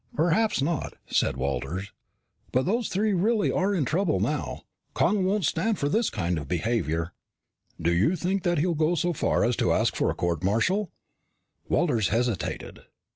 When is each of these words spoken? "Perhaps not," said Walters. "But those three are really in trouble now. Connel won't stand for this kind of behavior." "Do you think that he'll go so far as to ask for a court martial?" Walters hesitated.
"Perhaps 0.15 0.63
not," 0.63 0.95
said 1.05 1.37
Walters. 1.37 1.91
"But 2.51 2.65
those 2.65 2.89
three 2.89 3.11
are 3.11 3.15
really 3.17 3.75
in 3.77 3.85
trouble 3.85 4.19
now. 4.19 4.63
Connel 4.95 5.21
won't 5.21 5.45
stand 5.45 5.77
for 5.77 5.89
this 5.89 6.09
kind 6.09 6.39
of 6.39 6.47
behavior." 6.47 7.13
"Do 7.79 7.93
you 7.93 8.15
think 8.15 8.41
that 8.41 8.57
he'll 8.57 8.73
go 8.73 8.95
so 8.95 9.13
far 9.13 9.45
as 9.45 9.55
to 9.57 9.71
ask 9.73 9.95
for 9.95 10.09
a 10.09 10.15
court 10.15 10.43
martial?" 10.43 10.91
Walters 11.69 12.07
hesitated. 12.07 12.79